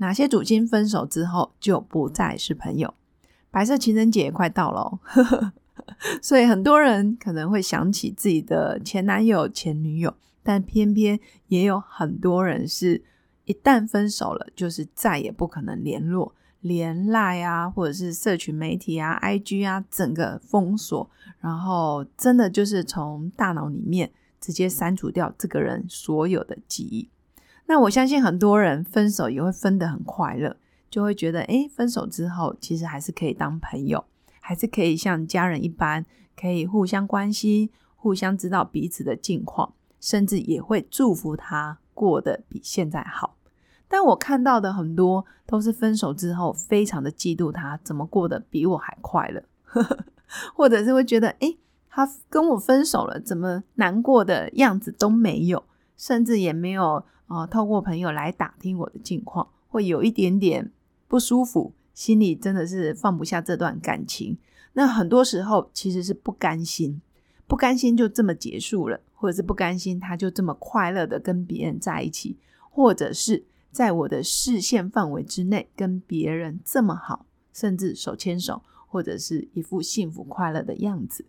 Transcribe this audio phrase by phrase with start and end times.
[0.00, 2.92] 哪些主星分手之后就不再是朋友。
[3.50, 5.00] 白色情人节也快到了，
[6.20, 11.18] 所以很多人可能会想起自己的前男友、前女友，但偏偏
[11.48, 13.02] 也有很多人是
[13.44, 21.10] 一旦分手了，就是再也不可能联络，连赖啊，或者是社群媒体啊、IG 啊，整个封锁，
[21.40, 24.10] 然后真的就是从大脑里面。
[24.40, 27.10] 直接删除掉这个人所有的记忆。
[27.70, 30.56] 那我相信很多人分手也会分得很快乐，
[30.90, 34.04] 就会觉得，哎，分手之后其实还是可以当朋友，
[34.40, 36.04] 还是可以像家人一般，
[36.36, 43.36] 可以互相关心，互相知道彼此的近况，甚至也会祝福他过得比现在好。
[43.86, 49.44] 但我看到的很多都是分手之后非常的嫉妒他怎么过得比我还快乐，
[50.56, 51.56] 或者是会觉得，哎。
[51.92, 55.64] 他跟我分手了，怎么难过的样子都没有，
[55.96, 60.68] 甚至也没有啊，透过朋友来打听我的近况，会有一点点
[61.06, 64.36] 不舒服，心里真的是放不下这段感情。
[64.72, 67.00] 那很多时候其实是不甘心，
[67.46, 72.36] 不甘心就这么结束了，或者是不甘心他就这么快乐的跟别人在一起，
[72.68, 81.24] 或者是在我的视线范围之内跟别人这么好，甚至手牵手，或者是一副幸福快乐的样子。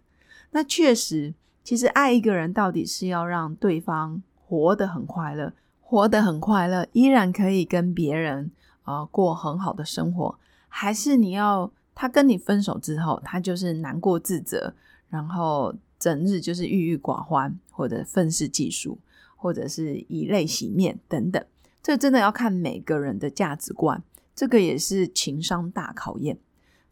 [0.50, 5.54] 那确实，其实爱一个人到底是要让对方活得很快乐，
[5.92, 8.50] 活得很快乐，依然可以跟别人
[8.84, 10.39] 啊过很好的生活，
[10.70, 14.73] 还是你要他跟你分手之后，他就是难过自责，
[15.09, 18.97] 然后整日就是郁郁寡欢，或者愤世嫉俗，
[19.35, 21.44] 或者是以泪洗面等等。
[21.84, 24.01] 这真的要看每个人的价值观，
[24.34, 26.38] 这个也是情商大考验。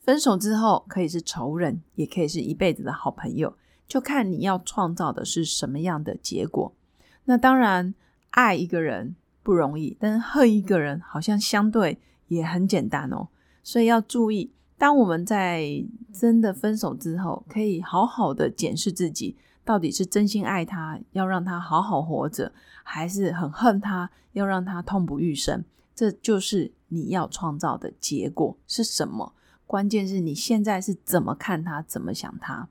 [0.02, 3.56] 分手之后可以是仇人，也可以是一辈子的好朋友，
[3.88, 6.74] 就看你要创造的是什么样的结果。
[7.24, 7.94] 那当然，
[8.32, 13.30] 爱一个人不容易，但是恨一个人好像相对也很简单哦。
[13.64, 22.52] 所以要注意，当我们在真的分手之后，可以好好的检视自己，到底是真心爱他，要让他好好活着，
[22.84, 25.64] 还是很恨他，要让他痛不欲生。
[25.94, 29.34] 这就是你要创造的结果是什么？
[29.68, 32.70] 关键是你现在是怎么看他，怎么想他。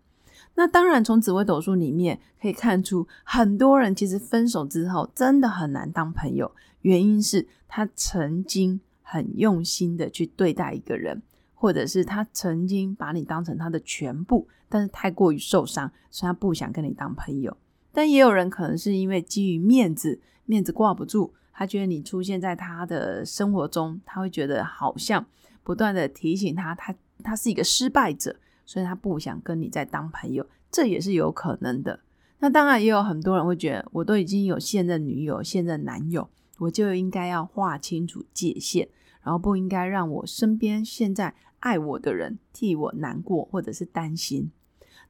[0.59, 11.23] 那当然，从紫微斗数里面可以看出，很多人其实分手之后真的很难当朋友，原因是他曾经很用心的去对待一个人，
[11.55, 17.57] 或者是他曾经把你当成他的全部，但是太过于受伤，所以他不想跟你当朋友。
[17.93, 25.25] 但也有人可能是因为基于面子，面子挂不住，他觉得你出现在他的生活中，他会觉得好像。
[25.63, 26.93] 不断的提醒他，他
[27.23, 28.35] 他是一个失败者，
[28.69, 32.01] 所以他不想跟你再当朋友，这也是有可能的。
[32.39, 38.87] 那当然也有很多人会觉得，我都已经有现任女友、现任男友，我就应该要划清楚界限，
[39.23, 44.51] 然后不应该让我身边现在爱我的人替我难过或者是担心。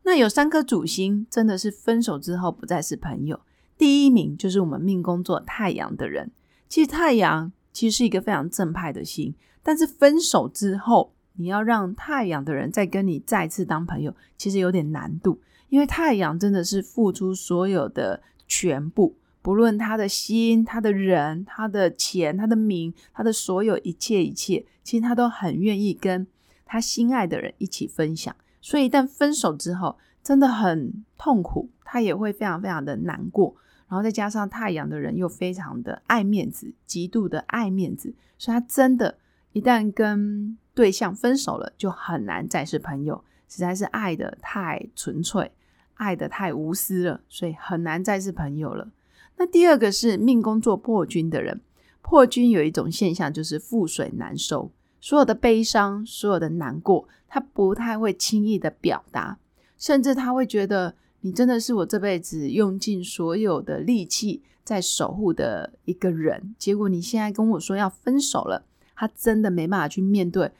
[0.04, 3.40] 那有三颗主星真的是分手之后不再是朋友，
[3.76, 6.30] 第一名就是我们命宫座太阳的人。
[6.69, 9.34] 其实太阳其实是一个非常正派的星。
[9.64, 26.26] 但是分手之后，你要让太阳的人再跟你再次当朋友，其实有点难度，因为太阳真的是付出所有的全部，不论他的心、他的人、他的钱、他的名、他的所有一切一切，其实他都很愿意跟
[26.66, 28.34] 他心爱的人一起分享。
[28.60, 33.55] 所以一旦分手之后，真的很痛苦，他也会非常非常的难过。
[33.88, 39.19] 然后再加上太阳的人又非常的爱面子，极度的爱面子，所以他真的。
[39.52, 45.50] 一旦跟对象分手了，就很难再是朋友，实在是爱的太纯粹，
[45.94, 48.90] 爱的太无私了，所以很难再是朋友了。
[49.36, 51.60] 那第二个是命宫做破军的人，
[52.02, 59.38] 破军有一种现象就是覆水难收，所有的悲伤，所有的难过，他不太会轻易的表达，
[59.76, 68.64] 甚至他会觉得你真的是我这辈子用尽所有的力气在守护的一个人，结果你现在跟我说要分手了。
[68.98, 70.50] 他真的没办法去面对，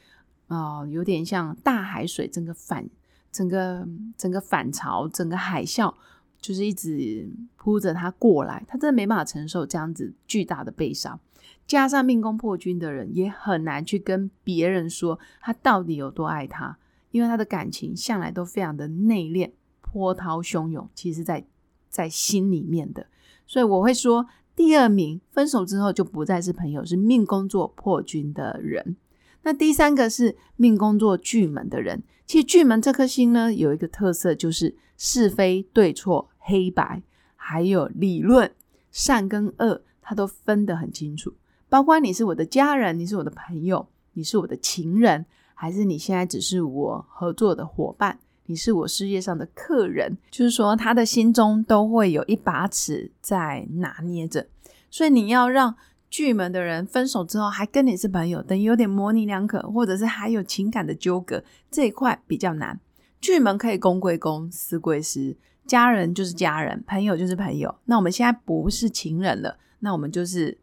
[0.47, 2.89] 啊，有点像大海水，整个反，
[3.33, 3.85] 整个
[4.17, 5.93] 整个反潮，整个海啸，
[6.41, 11.19] 就是一直扑着他过来，他真的没办法承受这样子巨大的悲伤。
[11.67, 16.79] 加上命宫破军的人，也很难去跟别人说他到底有多爱他，
[17.11, 19.51] 因为他的感情向来都非常的内敛、
[19.81, 21.45] 波涛汹涌，其实在
[21.89, 23.09] 在心里面的。
[23.49, 24.25] 所以我会说，
[24.59, 28.97] 第二名分手之后就不再是朋友，是命工作破军的人。
[29.45, 32.03] 那第三个是命工作巨门的人。
[32.27, 37.01] 其实巨门这颗星呢，有一个特色，就是是非对错、黑白，
[37.37, 38.51] 还有理论
[38.91, 41.33] 善跟恶，它都分得很清楚。
[41.69, 45.25] 包括你是我的家人，你是我的朋友，你是我的情人，
[45.55, 54.49] 还是你现在只是我合作的伙伴，你是我事业上的客人，就是说他的心中都会有一把尺在拿捏着。
[54.91, 55.77] 所以你要让。
[56.11, 62.81] 巨门的人分手之后还跟你是朋友，等于有点模棱两可，或者是还有情感的纠葛，这一块比较难。
[63.21, 65.37] 巨门可以公归公，私归私，
[65.67, 67.75] 家人就是家人，朋友就是朋友。
[67.85, 70.57] 那我们现在不是情人了，那我们就是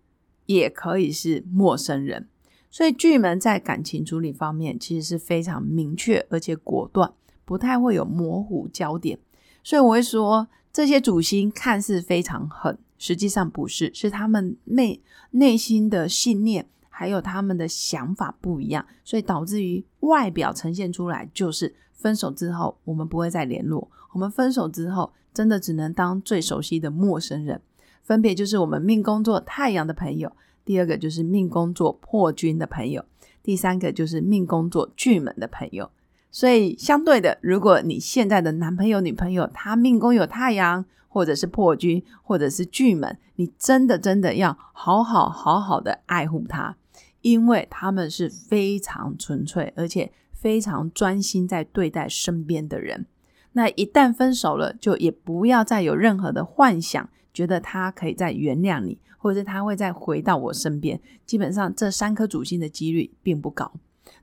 [0.48, 2.28] 也可以是陌生人。
[2.72, 7.14] 所以巨门在感情处理方面其实是非常明确而且果断，
[7.46, 9.18] 不太会有模糊焦点。
[9.64, 12.78] 所以我会说，这些主星看似非常狠。
[12.98, 15.02] 实际上不是，是他们内
[15.32, 27.62] 内心的信念，还有他们的想法不一样，所以导致于外表呈现出来就是分手之后我们不会再联络，我们分手之后真的只能当最熟悉的陌生人。
[28.02, 30.32] 分别就是我们命宫作太阳的朋友，
[30.64, 33.04] 第二个就是命宫作破军的朋友，
[33.44, 35.92] 第三个就是命宫作巨门的朋友。
[36.36, 40.84] 所以相对的，如果你现在的男朋友、女朋友他命宫有太阳。
[41.16, 46.76] 或者是破军，或者是巨门，你真的真的要好好好好的爱护他，
[47.22, 53.06] 因为他们是非常纯粹，而且非常专心在对待身边的人。
[53.54, 61.00] 那一旦分手了，就也不要再有任何的幻想，觉得他可以再原谅你，或者是他会再回到我身边。
[61.26, 63.72] 基本上这三颗主星的几率并不高。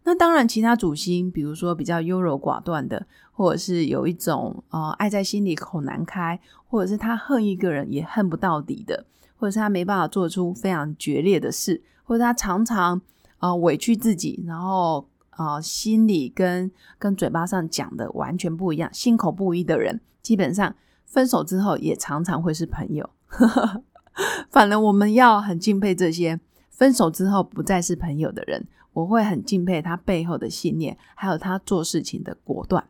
[0.04, 9.06] 那当然，其他主星，比如说比较优柔寡断的，或者是有一种呃爱在心里口难开，或者是他恨一个人也恨不到底的，
[9.36, 13.00] 或者是他没办法做出非常决裂的事，或者他常常
[13.38, 20.74] 啊委屈自己，然后啊心里跟跟嘴巴上讲的完全不一样，心口不一的人，基本上
[21.04, 23.08] 分手之后也常常会是朋友。
[24.50, 26.38] 反而我们要很敬佩这些
[26.68, 28.66] 分手之后不再是朋友的人。
[28.92, 32.84] 我会很敬佩他背后的信念，还有他做事情的果断。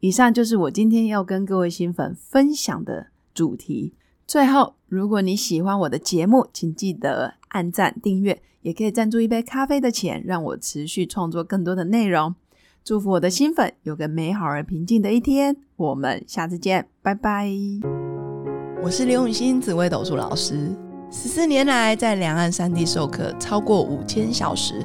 [0.00, 3.94] 以上就是我今天要跟各位新粉分享的主题。
[4.26, 12.34] 最后，如果你喜欢我的节目，请记得按赞、订阅，也可以赞助一杯咖啡的钱，让我持续创作更多的内容。
[12.84, 15.56] 祝福我的新粉有个美好而平静的一天。
[15.76, 17.50] 我们下次见，拜拜。
[18.82, 20.70] 我是刘永新紫微斗数老师，
[21.10, 24.84] 十四年来在两岸三地授课超过五千小时。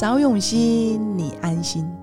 [0.00, 1.99] 早永心，你安心。